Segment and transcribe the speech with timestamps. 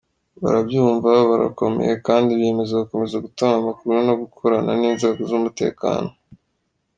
[0.41, 6.09] Barabyumva, barakomeye kandi biyemeza gukomeza gutanga amakuru no gukorana n’inzego z’umutekano.